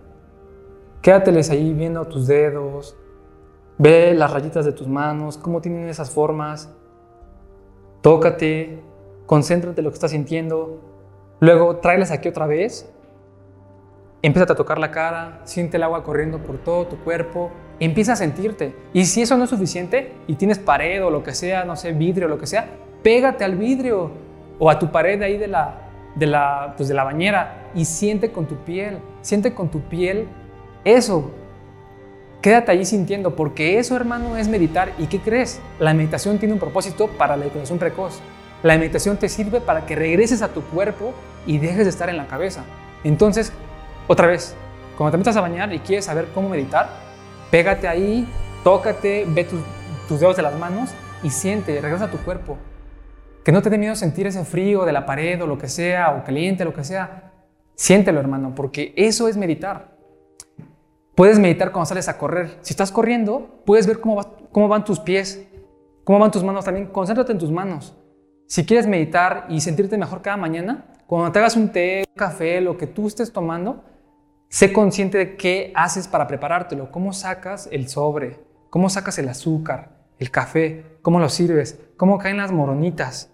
Quédateles 1.02 1.52
ahí 1.52 1.74
viendo 1.74 2.04
tus 2.08 2.28
dedos, 2.28 2.98
Ve 3.78 4.14
las 4.14 4.32
rayitas 4.32 4.64
de 4.64 4.72
tus 4.72 4.88
manos, 4.88 5.38
cómo 5.38 5.60
tienen 5.60 5.90
esas 5.90 6.10
formas. 6.10 6.74
Tócate, 8.02 8.82
concéntrate 9.26 9.82
en 9.82 9.86
lo 9.86 9.92
que 9.92 9.96
estás 9.96 10.12
sintiendo. 10.12 10.82
Luego 11.40 11.78
tráelas 11.78 12.12
aquí 12.12 12.30
otra 12.30 12.48
vez. 12.48 12.90
Empieza 14.22 14.54
a 14.54 14.56
tocar 14.56 14.80
la 14.80 14.92
cara, 14.92 15.42
siente 15.44 15.78
el 15.78 15.84
agua 15.84 16.04
corriendo 16.04 16.40
por 16.40 16.58
todo 16.58 16.88
tu 16.88 16.98
cuerpo. 16.98 17.52
Empieza 17.80 18.14
a 18.14 18.16
sentirte. 18.16 18.76
Y 18.94 19.06
si 19.06 19.22
eso 19.22 19.38
no 19.38 19.44
es 19.44 19.50
suficiente 19.50 20.14
y 20.28 20.36
tienes 20.36 20.60
pared 20.60 21.04
o 21.04 21.10
lo 21.10 21.24
que 21.24 21.34
sea, 21.34 21.66
no 21.66 21.76
sé, 21.76 21.92
vidrio 21.92 22.28
o 22.28 22.30
lo 22.30 22.38
que 22.38 22.48
sea, 22.48 22.68
pégate 23.04 23.44
al 23.44 23.56
vidrio 23.56 24.12
o 24.58 24.70
a 24.70 24.80
tu 24.80 24.92
pared 24.92 25.22
ahí 25.22 25.38
de 25.38 25.48
la, 25.48 25.92
de 26.16 26.26
la, 26.26 26.74
pues 26.78 26.90
de 26.90 26.96
la 26.96 27.04
bañera 27.04 27.70
y 27.76 27.86
siente 27.86 28.32
con 28.32 28.48
tu 28.48 28.56
piel. 28.64 29.00
Siente 29.22 29.54
con 29.54 29.70
tu 29.70 29.82
piel 29.82 30.28
Eso. 30.84 31.32
Quédate 32.42 32.72
allí 32.72 32.86
sintiendo, 32.86 33.36
porque 33.36 33.80
eso, 33.80 33.96
hermano, 33.96 34.38
es 34.38 34.48
meditar. 34.48 34.92
¿Y 35.00 35.08
qué 35.08 35.20
crees? 35.20 35.60
La 35.80 35.96
meditación 35.96 36.38
tiene 36.38 36.54
un 36.54 36.60
propósito 36.60 37.08
para 37.08 37.36
la 37.36 37.46
eyaculación 37.46 37.80
precoz. 37.80 38.22
La 38.66 38.80
meditación 38.80 39.18
te 39.18 39.30
sirve 39.30 39.62
para 39.62 39.86
que 39.86 39.94
regreses 39.94 40.42
a 40.42 40.48
tu 40.48 40.64
cuerpo 40.64 41.14
y 41.46 41.60
dejes 41.60 41.84
de 41.84 41.90
estar 41.92 42.10
en 42.10 42.18
la 42.18 42.26
cabeza. 42.26 42.64
Entonces, 43.04 43.54
otra 44.08 44.26
vez, 44.26 44.56
cuando 44.98 45.12
te 45.12 45.18
metas 45.20 45.38
a 45.38 45.42
bañar 45.42 45.72
y 45.72 45.78
quieres 45.78 46.06
saber 46.06 46.30
cómo 46.34 46.50
meditar, 46.50 46.90
pégate 47.52 47.88
ahí, 47.88 48.28
tócate, 48.64 49.28
ve 49.28 49.46
tus 50.08 50.20
dedos 50.20 50.36
de 50.36 50.42
las 50.42 50.58
manos 50.58 50.90
y 51.22 51.30
siente, 51.30 51.80
regresa 51.80 52.06
a 52.06 52.10
tu 52.10 52.18
cuerpo. 52.18 52.58
Que 53.44 53.52
no 53.52 53.62
te 53.62 53.70
dé 53.70 53.78
miedo 53.78 53.94
sentir 53.94 54.26
ese 54.26 54.44
frío 54.46 54.84
de 54.84 54.94
la 54.94 55.06
pared 55.06 55.40
o 55.44 55.46
lo 55.46 55.60
que 55.60 55.68
sea, 55.68 56.16
o 56.16 56.24
caliente, 56.24 56.66
lo 56.66 56.74
que 56.74 56.84
sea. 56.84 57.34
Siéntelo, 57.76 58.20
hermano, 58.20 58.56
porque 58.56 58.96
eso 58.98 59.28
es 59.28 59.38
meditar. 59.38 59.96
Puedes 61.14 61.38
meditar 61.38 61.72
cuando 61.72 61.86
sales 61.86 62.10
a 62.10 62.18
correr. 62.18 62.58
Si 62.62 62.74
estás 62.74 62.92
corriendo, 62.92 63.62
puedes 63.64 63.86
ver 63.86 64.00
cómo, 64.00 64.20
cómo 64.52 64.68
van 64.68 64.84
tus 64.84 65.00
pies, 65.00 65.46
cómo 66.04 66.18
van 66.18 66.32
tus 66.32 66.44
manos 66.44 66.66
también. 66.66 66.88
Concéntrate 66.88 67.32
en 67.32 67.38
tus 67.38 67.52
manos. 67.52 67.96
Si 68.48 68.66
quieres 68.66 68.86
meditar 68.86 69.48
y 69.50 69.62
sentirte 69.62 69.98
mejor 69.98 70.22
cada 70.22 70.38
mañana, 70.38 70.86
cuando 71.08 71.32
te 71.32 71.40
hagas 71.40 71.56
un 71.56 71.70
té, 71.70 72.04
un 72.08 72.16
café, 72.16 72.62
lo 72.62 72.78
que 72.78 72.86
tú 72.86 73.08
estés 73.08 73.34
tomando, 73.34 73.84
sé 74.50 74.72
consciente 74.72 75.18
de 75.18 75.36
qué 75.36 75.72
haces 75.76 76.08
para 76.08 76.28
preparártelo, 76.28 76.92
cómo 76.92 77.12
sacas 77.12 77.68
el 77.72 77.88
sobre, 77.88 78.40
cómo 78.70 78.90
sacas 78.90 79.18
el 79.18 79.30
azúcar, 79.30 79.90
el 80.20 80.30
café, 80.30 80.98
cómo 81.02 81.20
lo 81.20 81.30
sirves, 81.30 81.80
cómo 81.98 82.20
caen 82.20 82.38
las 82.38 82.52
moronitas. 82.52 83.32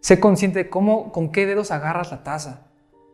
Sé 0.00 0.18
consciente 0.18 0.64
de 0.64 0.70
cómo, 0.70 1.12
con 1.12 1.32
qué 1.32 1.44
dedos 1.44 1.70
agarras 1.70 2.10
la 2.10 2.24
taza. 2.24 2.66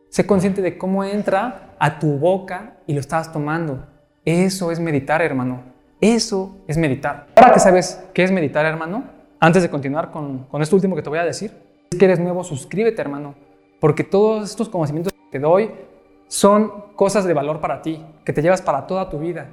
Sé 0.09 0.25
consciente 0.25 0.61
de 0.61 0.77
cómo 0.77 1.03
entra 1.03 1.75
a 1.77 1.99
tu 1.99 2.17
boca 2.17 2.77
y 2.87 2.93
lo 2.93 3.01
estás 3.01 3.33
tomando. 3.33 3.85
Eso 4.23 4.71
es 4.71 4.79
meditar, 4.79 5.21
hermano. 5.21 5.61
Eso 5.99 6.57
es 6.67 6.77
meditar. 6.77 7.27
Ahora 7.35 7.53
que 7.53 7.59
sabes 7.59 8.01
qué 8.13 8.23
es 8.23 8.31
meditar, 8.31 8.65
hermano, 8.65 9.16
antes 9.39 9.63
de 9.63 9.69
continuar 9.69 10.11
con, 10.11 10.45
con 10.45 10.61
esto 10.61 10.75
último 10.75 10.95
que 10.95 11.01
te 11.01 11.09
voy 11.09 11.19
a 11.19 11.25
decir, 11.25 11.51
que 11.97 12.05
eres 12.05 12.19
nuevo, 12.19 12.43
suscríbete, 12.43 13.01
hermano. 13.01 13.35
Porque 13.79 14.03
todos 14.03 14.49
estos 14.49 14.69
conocimientos 14.69 15.13
que 15.13 15.39
te 15.39 15.39
doy 15.39 15.71
son 16.27 16.71
cosas 16.95 17.25
de 17.25 17.33
valor 17.33 17.61
para 17.61 17.81
ti, 17.81 18.03
que 18.25 18.33
te 18.33 18.41
llevas 18.41 18.61
para 18.61 18.87
toda 18.87 19.09
tu 19.09 19.19
vida. 19.19 19.49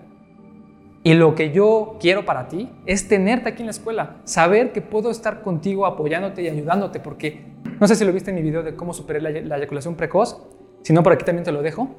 Y 1.03 1.15
lo 1.15 1.35
que 1.35 1.53
yo 1.53 1.97
quiero 2.01 2.25
para 2.25 2.49
ti 2.49 2.71
es 2.87 3.07
tenerte 3.09 3.51
aquí 3.51 3.61
en 3.61 3.67
la 3.67 3.73
escuela, 3.73 4.17
saber 4.25 4.73
que 4.73 4.81
puedo 4.81 5.11
estar 5.11 5.43
contigo 5.43 5.85
apoyándote 5.85 6.43
y 6.43 6.49
ayudándote, 6.49 6.99
porque 6.99 7.45
no 7.79 7.87
sé 7.87 7.95
si 7.95 8.07
lo 8.07 8.13
viste 8.13 8.31
en 8.31 8.37
mi 8.37 8.43
video 8.43 8.63
de 8.63 8.75
cómo 8.75 8.95
superar 8.95 9.23
la, 9.23 9.57
eyaculación 9.57 9.97
precoz, 9.97 10.43
si 10.83 10.95
no 10.95 11.03
por 11.03 11.13
aquí 11.13 11.25
también 11.25 11.45
te 11.45 11.53
lo 11.53 11.61
dejo, 11.61 11.91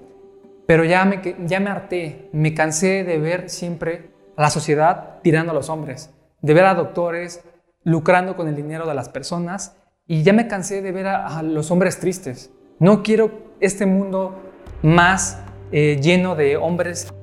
pero 0.65 0.83
ya 0.83 1.05
me, 1.05 1.21
ya 1.45 1.59
me 1.59 1.69
harté, 1.69 2.29
me 2.33 2.55
cansé 2.55 3.03
de 3.03 3.19
ver 3.19 3.49
siempre 3.51 4.09
a 4.35 4.41
la 4.41 4.49
sociedad 4.49 5.19
tirando 5.21 5.51
a 5.51 5.55
los 5.55 5.69
hombres, 5.69 6.11
de 6.41 6.53
ver 6.55 6.65
a 6.65 6.73
doctores 6.73 7.43
lucrando 7.85 8.35
con 8.35 8.49
el 8.49 8.55
dinero 8.55 8.85
de 8.85 8.93
las 8.93 9.07
personas 9.07 9.77
y 10.05 10.23
ya 10.23 10.33
me 10.33 10.47
cansé 10.47 10.81
de 10.81 10.91
ver 10.91 11.07
a, 11.07 11.41
los 11.41 11.71
hombres 11.71 11.99
tristes. 11.99 12.51
No 12.79 13.01
quiero 13.03 13.53
este 13.61 13.85
mundo 13.85 14.35
más 14.83 15.39
eh, 15.71 15.99
lleno 16.01 16.35
de 16.35 16.57
hombres 16.57 17.05
que 17.05 17.15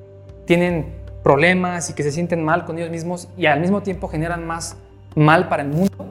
tienen 0.46 0.94
problemas 1.22 1.90
y 1.90 1.94
que 1.94 2.02
se 2.02 2.10
sienten 2.10 2.42
mal 2.42 2.64
con 2.64 2.78
ellos 2.78 2.90
mismos 2.90 3.28
y 3.36 3.46
al 3.46 3.60
mismo 3.60 3.82
tiempo 3.82 4.08
generan 4.08 4.46
más 4.46 4.76
mal 5.14 5.48
para 5.48 5.62
el 5.62 5.68
mundo 5.68 6.10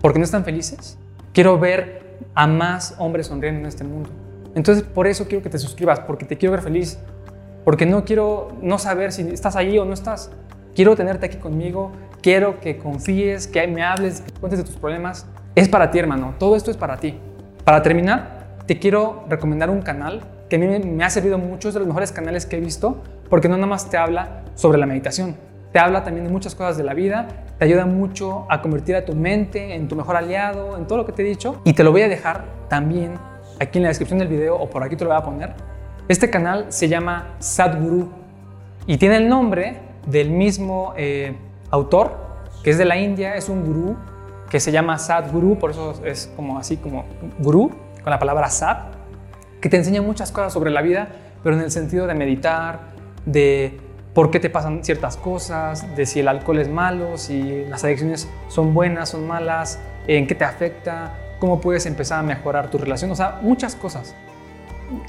porque 0.00 0.18
no 0.18 0.24
están 0.24 0.44
felices. 0.44 0.98
Quiero 1.32 1.58
ver 1.58 2.18
a 2.34 2.46
más 2.46 2.94
hombres 2.98 3.26
sonriendo 3.28 3.60
en 3.60 3.66
este 3.66 3.84
mundo. 3.84 4.10
Entonces 4.54 4.84
por 4.84 5.06
eso 5.06 5.26
quiero 5.26 5.42
que 5.42 5.50
te 5.50 5.58
suscribas, 5.58 6.00
porque 6.00 6.24
te 6.24 6.36
quiero 6.36 6.52
ver 6.52 6.62
feliz, 6.62 6.98
porque 7.64 7.86
no 7.86 8.04
quiero 8.04 8.56
no 8.62 8.78
saber 8.78 9.12
si 9.12 9.22
estás 9.22 9.56
allí 9.56 9.78
o 9.78 9.84
no 9.84 9.92
estás. 9.92 10.30
Quiero 10.74 10.94
tenerte 10.94 11.26
aquí 11.26 11.36
conmigo, 11.38 11.92
quiero 12.26 12.58
que 12.58 12.76
confíes, 12.76 13.46
que 13.46 13.64
me 13.68 13.84
hables, 13.84 14.20
que 14.20 14.32
cuentes 14.32 14.58
de 14.58 14.64
tus 14.64 14.74
problemas. 14.74 15.26
Es 15.54 15.68
para 15.68 15.92
ti, 15.92 16.00
hermano. 16.00 16.34
Todo 16.40 16.56
esto 16.56 16.72
es 16.72 16.76
para 16.76 16.96
ti. 16.96 17.14
Para 17.62 17.82
terminar, 17.82 18.56
te 18.66 18.80
quiero 18.80 19.22
recomendar 19.28 19.70
un 19.70 19.80
canal 19.80 20.22
que 20.48 20.56
a 20.56 20.58
mí 20.58 20.66
me 20.66 21.04
ha 21.04 21.10
servido 21.10 21.38
mucho, 21.38 21.68
es 21.68 21.74
de 21.74 21.78
los 21.78 21.86
mejores 21.86 22.10
canales 22.10 22.44
que 22.44 22.56
he 22.56 22.60
visto, 22.60 23.00
porque 23.30 23.48
no 23.48 23.54
nada 23.54 23.68
más 23.68 23.88
te 23.88 23.96
habla 23.96 24.42
sobre 24.56 24.76
la 24.76 24.86
meditación, 24.86 25.36
te 25.70 25.78
habla 25.78 26.02
también 26.02 26.26
de 26.26 26.32
muchas 26.32 26.56
cosas 26.56 26.76
de 26.76 26.82
la 26.82 26.94
vida, 26.94 27.28
te 27.60 27.64
ayuda 27.64 27.86
mucho 27.86 28.44
a 28.50 28.60
convertir 28.60 28.96
a 28.96 29.04
tu 29.04 29.14
mente 29.14 29.76
en 29.76 29.86
tu 29.86 29.94
mejor 29.94 30.16
aliado, 30.16 30.76
en 30.76 30.88
todo 30.88 30.98
lo 30.98 31.06
que 31.06 31.12
te 31.12 31.22
he 31.22 31.24
dicho, 31.24 31.60
y 31.62 31.74
te 31.74 31.84
lo 31.84 31.92
voy 31.92 32.02
a 32.02 32.08
dejar 32.08 32.44
también 32.68 33.14
aquí 33.60 33.78
en 33.78 33.84
la 33.84 33.90
descripción 33.90 34.18
del 34.18 34.26
video 34.26 34.56
o 34.56 34.68
por 34.68 34.82
aquí 34.82 34.96
te 34.96 35.04
lo 35.04 35.10
voy 35.10 35.18
a 35.20 35.22
poner. 35.22 35.54
Este 36.08 36.28
canal 36.28 36.66
se 36.70 36.88
llama 36.88 37.36
Sadhguru 37.38 38.10
y 38.84 38.96
tiene 38.96 39.18
el 39.18 39.28
nombre 39.28 39.76
del 40.08 40.30
mismo 40.30 40.92
eh, 40.96 41.36
autor, 41.70 42.16
que 42.62 42.70
es 42.70 42.78
de 42.78 42.84
la 42.84 42.96
India, 42.96 43.36
es 43.36 43.48
un 43.48 43.64
gurú 43.64 43.96
que 44.50 44.60
se 44.60 44.72
llama 44.72 44.98
Sadhguru, 44.98 45.58
por 45.58 45.70
eso 45.70 45.94
es 46.04 46.32
como 46.36 46.58
así 46.58 46.76
como 46.76 47.04
gurú, 47.38 47.70
con 48.02 48.10
la 48.10 48.18
palabra 48.18 48.48
Sad, 48.48 48.78
que 49.60 49.68
te 49.68 49.76
enseña 49.76 50.02
muchas 50.02 50.30
cosas 50.30 50.52
sobre 50.52 50.70
la 50.70 50.82
vida, 50.82 51.08
pero 51.42 51.56
en 51.56 51.62
el 51.62 51.70
sentido 51.70 52.06
de 52.06 52.14
meditar, 52.14 52.94
de 53.24 53.80
por 54.14 54.30
qué 54.30 54.40
te 54.40 54.48
pasan 54.48 54.82
ciertas 54.84 55.16
cosas, 55.16 55.94
de 55.96 56.06
si 56.06 56.20
el 56.20 56.28
alcohol 56.28 56.58
es 56.58 56.68
malo, 56.68 57.18
si 57.18 57.64
las 57.66 57.84
adicciones 57.84 58.28
son 58.48 58.72
buenas, 58.72 59.10
son 59.10 59.26
malas, 59.26 59.78
en 60.06 60.26
qué 60.26 60.34
te 60.34 60.44
afecta, 60.44 61.14
cómo 61.38 61.60
puedes 61.60 61.86
empezar 61.86 62.20
a 62.20 62.22
mejorar 62.22 62.70
tu 62.70 62.78
relación, 62.78 63.10
o 63.10 63.14
sea, 63.14 63.40
muchas 63.42 63.74
cosas. 63.74 64.14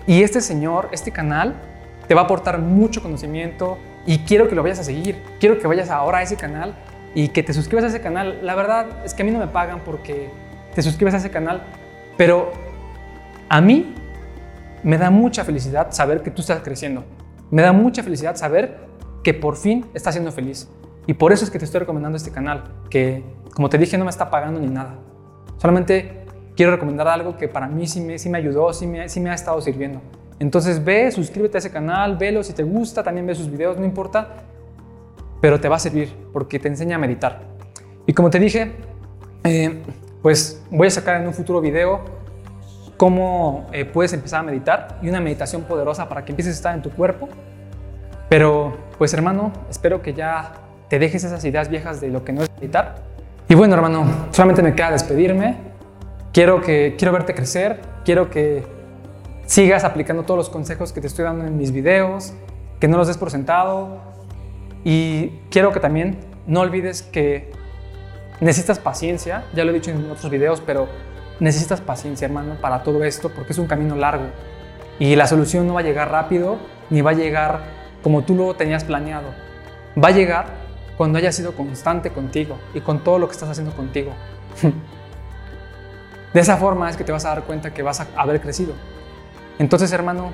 Y 0.08 0.24
este 0.24 0.42
señor, 0.42 0.90
este 0.92 1.12
canal, 1.12 1.56
te 2.08 2.16
va 2.16 2.22
a 2.22 2.24
aportar 2.26 2.60
mucho 2.60 3.02
conocimiento 3.02 3.78
y 4.08 4.20
quiero 4.20 4.48
que 4.48 4.56
lo 4.56 4.64
vayas 4.64 4.80
a 4.80 4.84
seguir. 4.84 5.22
Quiero 5.40 5.60
que 5.60 5.68
vayas 5.68 5.92
ahora 5.92 6.20
a 6.20 6.22
ese 6.24 6.38
canal 6.38 6.74
y 7.14 7.28
que 7.28 7.44
te 7.44 7.54
suscribas 7.54 7.84
a 7.84 7.88
ese 7.90 8.02
canal. 8.02 8.40
La 8.42 8.56
verdad 8.56 8.88
es 9.06 9.14
que 9.14 9.22
a 9.22 9.26
mí 9.26 9.32
no 9.32 9.38
me 9.38 9.48
pagan 9.48 9.82
porque 9.86 10.30
te 10.74 10.82
suscribes 10.82 11.14
a 11.14 11.18
ese 11.18 11.30
canal, 11.30 11.62
pero 12.16 12.52
a 13.50 13.62
mí 13.62 13.94
me 14.82 14.98
da 14.98 15.12
mucha 15.12 15.44
felicidad 15.44 15.92
saber 15.92 16.24
que 16.24 16.32
tú 16.32 16.42
estás 16.42 16.62
creciendo. 16.62 17.04
Me 17.52 17.62
da 17.62 17.74
mucha 17.74 18.02
felicidad 18.02 18.38
saber 18.38 18.88
que 19.24 19.34
por 19.34 19.58
fin 19.58 19.86
estás 19.94 20.16
siendo 20.16 20.32
feliz. 20.32 20.70
Y 21.06 21.14
por 21.14 21.34
eso 21.34 21.44
es 21.44 21.52
que 21.52 21.60
te 21.60 21.66
estoy 21.66 21.82
recomendando 21.82 22.18
este 22.18 22.32
canal, 22.32 22.64
que 22.90 23.24
como 23.54 23.70
te 23.70 23.78
dije 23.78 23.98
no 23.98 24.06
me 24.06 24.10
está 24.12 24.30
pagando 24.30 24.60
ni 24.60 24.68
nada. 24.68 24.96
Solamente 25.58 26.26
quiero 26.56 26.72
recomendar 26.72 27.08
algo 27.10 27.38
que 27.38 27.48
para 27.50 27.68
mí 27.68 27.88
sí 27.88 28.00
me, 28.00 28.18
sí 28.20 28.30
me 28.30 28.38
ayudó, 28.38 28.72
sí 28.72 28.88
me, 28.88 29.10
sí 29.10 29.20
me 29.20 29.32
ha 29.32 29.34
estado 29.34 29.60
sirviendo. 29.60 30.02
Entonces 30.40 30.84
ve, 30.84 31.12
suscríbete 31.12 31.58
a 31.58 31.60
ese 31.60 31.72
canal, 31.72 32.18
velo 32.18 32.44
si 32.44 32.54
te 32.54 32.64
gusta, 32.64 33.04
también 33.04 33.26
ve 33.26 33.36
sus 33.36 33.50
videos, 33.50 33.78
no 33.78 33.86
importa 33.86 34.46
pero 35.42 35.60
te 35.60 35.70
va 35.70 35.76
a 35.76 35.80
servir 35.80 36.14
porque 36.34 36.60
te 36.60 36.68
enseña 36.68 36.96
a 36.96 37.00
meditar. 37.00 37.42
Y 38.06 38.14
como 38.14 38.30
te 38.30 38.40
dije, 38.40 38.72
eh, 39.44 39.82
pues 40.22 40.64
voy 40.72 40.88
a 40.88 40.92
sacar 40.92 41.22
en 41.22 41.28
un 41.28 41.34
futuro 41.34 41.62
video 41.62 42.02
cómo 42.96 43.68
eh, 43.72 43.86
puedes 43.86 44.14
empezar 44.14 44.40
a 44.40 44.44
meditar 44.44 45.00
y 45.02 45.10
una 45.10 45.22
meditación 45.22 45.64
poderosa 45.64 46.10
para 46.10 46.26
que 46.26 46.32
empieces 46.32 46.56
a 46.56 46.58
estar 46.58 46.76
en 46.76 46.82
tu 46.82 46.90
cuerpo. 46.92 47.30
Pero 48.30 48.78
pues 48.98 49.14
hermano, 49.14 49.54
espero 49.70 50.02
que 50.02 50.14
ya 50.14 50.54
te 50.90 51.00
dejes 51.00 51.24
esas 51.24 51.44
ideas 51.46 51.70
viejas 51.70 52.02
de 52.02 52.10
lo 52.10 52.24
que 52.24 52.34
no 52.34 52.44
es 52.44 52.50
meditar. 52.56 52.96
Y 53.48 53.56
bueno 53.56 53.76
hermano, 53.76 54.06
solamente 54.32 54.64
me 54.64 54.74
queda 54.74 54.92
despedirme. 54.92 55.58
Quiero, 56.34 56.62
que, 56.62 56.96
quiero 56.98 57.14
verte 57.14 57.34
crecer, 57.34 57.80
quiero 58.04 58.30
que 58.30 58.66
sigas 59.48 59.84
aplicando 59.84 60.24
todos 60.24 60.38
los 60.38 60.50
consejos 60.50 60.94
que 60.94 61.02
te 61.02 61.08
estoy 61.08 61.26
dando 61.26 61.46
en 61.46 61.58
mis 61.58 61.72
videos, 61.72 62.34
que 62.80 62.88
no 62.88 62.98
los 62.98 63.08
des 63.08 63.18
por 63.18 63.32
sentado, 63.32 63.98
y 64.84 65.30
quiero 65.50 65.72
que 65.72 65.80
también 65.80 66.20
no 66.46 66.60
olvides 66.60 67.02
que 67.02 67.52
necesitas 68.40 68.78
paciencia, 68.78 69.46
ya 69.56 69.64
lo 69.64 69.72
he 69.72 69.74
dicho 69.74 69.90
en 69.90 70.12
otros 70.12 70.30
videos, 70.30 70.62
pero 70.62 70.88
necesitas 71.40 71.82
paciencia, 71.82 72.26
hermano, 72.26 72.56
para 72.62 72.84
todo 72.84 73.04
esto, 73.04 73.30
porque 73.30 73.54
es 73.54 73.58
un 73.58 73.68
camino 73.68 73.96
largo. 73.96 74.26
Y 75.00 75.16
la 75.16 75.28
solución 75.28 75.66
no 75.66 75.74
va 75.76 75.80
a 75.80 75.84
llegar 75.84 76.12
rápido, 76.12 76.58
ni 76.90 77.02
va 77.02 77.12
a 77.12 77.16
llegar 77.16 77.62
como 78.04 78.24
tú 78.24 78.36
lo 78.36 78.54
tenías 78.56 78.84
planeado. 78.84 79.30
Va 80.02 80.10
a 80.10 80.12
llegar 80.12 80.46
cuando 80.98 81.20
hayas 81.20 81.36
sido 81.36 81.54
constante 81.54 82.12
contigo 82.12 82.58
y 82.74 82.82
con 82.82 83.04
todo 83.04 83.18
lo 83.18 83.28
que 83.28 83.34
estás 83.34 83.50
haciendo 83.50 83.74
contigo. 83.76 84.12
De 86.34 86.40
esa 86.42 86.58
forma 86.58 86.90
es 86.90 86.98
que 86.98 87.04
te 87.04 87.12
vas 87.12 87.26
a 87.26 87.30
dar 87.30 87.44
cuenta 87.44 87.74
que 87.74 87.82
vas 87.82 88.02
a 88.02 88.08
haber 88.16 88.42
crecido. 88.42 88.74
Entonces, 89.60 89.92
hermano, 89.92 90.32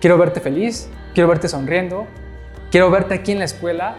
quiero 0.00 0.18
verte 0.18 0.40
feliz, 0.40 0.88
quiero 1.14 1.28
verte 1.28 1.48
sonriendo, 1.48 2.06
Quiero 2.72 2.90
verte 2.90 3.12
aquí 3.12 3.32
en 3.32 3.38
la 3.38 3.44
escuela, 3.44 3.96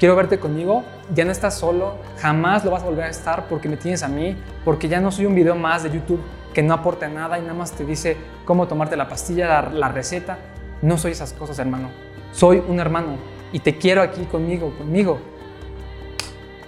quiero 0.00 0.16
verte 0.16 0.40
conmigo. 0.40 0.82
Ya 1.14 1.24
no 1.24 1.30
estás 1.30 1.56
solo, 1.56 1.98
jamás 2.18 2.64
lo 2.64 2.72
vas 2.72 2.82
a 2.82 2.86
volver 2.86 3.04
a 3.04 3.08
estar 3.08 3.46
porque 3.46 3.68
me 3.68 3.76
tienes 3.76 4.02
a 4.02 4.08
mí, 4.08 4.36
porque 4.64 4.88
ya 4.88 4.98
no 4.98 5.12
soy 5.12 5.26
un 5.26 5.36
video 5.36 5.54
más 5.54 5.84
de 5.84 5.92
YouTube 5.92 6.20
que 6.52 6.60
no 6.60 6.74
aporta 6.74 7.06
nada 7.06 7.38
y 7.38 7.42
nada 7.42 7.54
más 7.54 7.70
te 7.70 7.84
dice 7.84 8.16
cómo 8.44 8.66
tomarte 8.66 8.96
la 8.96 9.08
pastilla, 9.08 9.62
la, 9.70 9.88
receta. 9.90 10.38
No 10.82 10.98
soy 10.98 11.12
esas 11.12 11.32
cosas, 11.32 11.60
hermano. 11.60 11.90
Soy 12.32 12.60
un 12.66 12.80
hermano 12.80 13.18
y 13.52 13.60
te 13.60 13.78
quiero 13.78 14.02
aquí 14.02 14.24
conmigo, 14.24 14.76
conmigo. 14.76 15.20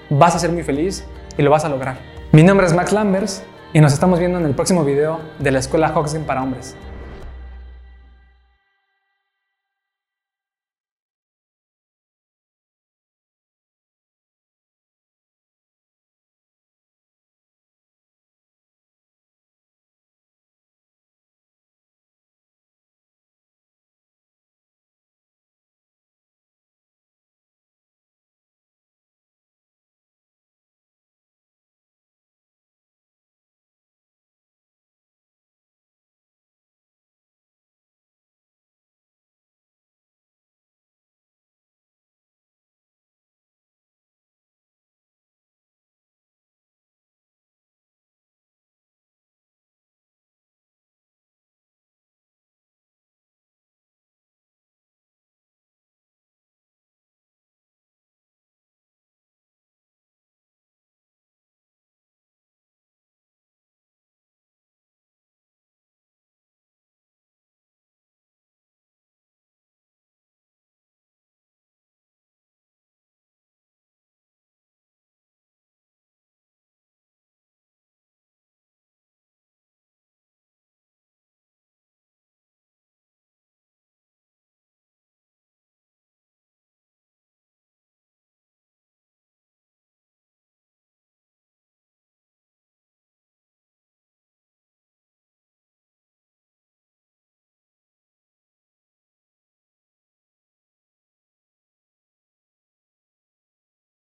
Vas 0.09 0.37
a 0.37 0.39
ser 0.39 0.53
muy 0.53 0.63
feliz 0.63 1.05
y 1.37 1.43
lo 1.43 1.51
vas 1.51 1.65
a 1.65 1.69
lograr. 1.69 1.99
Mi 2.31 2.45
nombre 2.45 2.65
es 2.65 2.75
Max 2.75 2.93
Lambers 2.93 3.43
y 3.73 3.81
nos 3.81 3.93
estamos 3.93 4.21
viendo 4.21 4.39
en 4.39 4.47
el 4.47 4.55
próximo 4.55 4.85
video 4.85 5.19
de 5.41 5.51
la 5.51 5.59
Escuela 5.59 5.91
Hoxgen 5.97 6.23
para 6.23 6.45
Hombres. 6.45 6.77